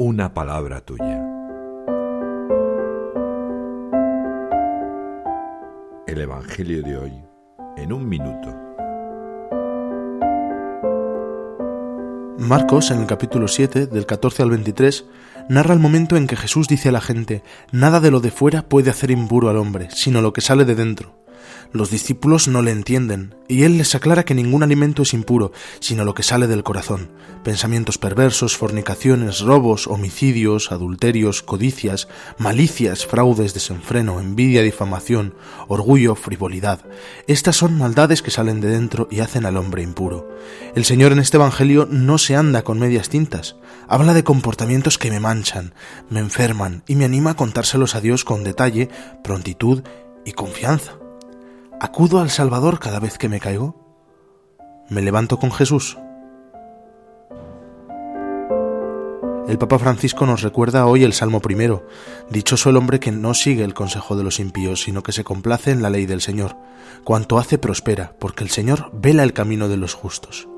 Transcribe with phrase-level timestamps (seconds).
[0.00, 1.20] una palabra tuya.
[6.06, 7.12] El Evangelio de hoy
[7.76, 8.48] en un minuto.
[12.38, 15.04] Marcos, en el capítulo 7, del 14 al 23,
[15.48, 17.42] narra el momento en que Jesús dice a la gente,
[17.72, 20.76] Nada de lo de fuera puede hacer impuro al hombre, sino lo que sale de
[20.76, 21.17] dentro
[21.72, 26.04] los discípulos no le entienden, y él les aclara que ningún alimento es impuro, sino
[26.04, 27.10] lo que sale del corazón.
[27.44, 35.34] Pensamientos perversos, fornicaciones, robos, homicidios, adulterios, codicias, malicias, fraudes, desenfreno, envidia, difamación,
[35.68, 36.80] orgullo, frivolidad.
[37.26, 40.28] Estas son maldades que salen de dentro y hacen al hombre impuro.
[40.74, 43.56] El Señor en este Evangelio no se anda con medias tintas.
[43.88, 45.74] Habla de comportamientos que me manchan,
[46.10, 48.88] me enferman y me anima a contárselos a Dios con detalle,
[49.22, 49.82] prontitud
[50.24, 50.98] y confianza.
[51.80, 53.76] ¿Acudo al Salvador cada vez que me caigo?
[54.88, 55.96] ¿Me levanto con Jesús?
[59.46, 61.86] El Papa Francisco nos recuerda hoy el Salmo primero.
[62.30, 65.70] Dichoso el hombre que no sigue el consejo de los impíos, sino que se complace
[65.70, 66.56] en la ley del Señor.
[67.04, 70.48] Cuanto hace prospera, porque el Señor vela el camino de los justos.